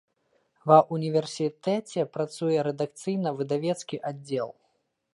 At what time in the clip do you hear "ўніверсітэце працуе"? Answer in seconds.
0.95-2.57